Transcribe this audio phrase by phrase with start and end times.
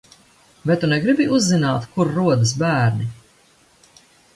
[0.69, 3.11] Vai tu negribi uzzināt, kur rodas bērni?